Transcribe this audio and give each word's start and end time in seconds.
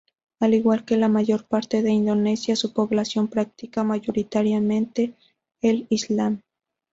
Al 0.39 0.55
igual 0.55 0.83
que 0.83 0.97
la 0.97 1.09
mayor 1.09 1.45
parte 1.45 1.83
de 1.83 1.91
Indonesia, 1.91 2.55
su 2.55 2.73
población 2.73 3.27
practica 3.27 3.83
mayoritariamente 3.83 5.13
el 5.61 5.85
Islam. 5.91 6.41